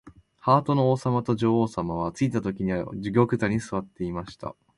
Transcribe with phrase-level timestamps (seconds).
[0.39, 4.55] ハートの王さまと女王さまは、ついたときには玉座にすわっていました。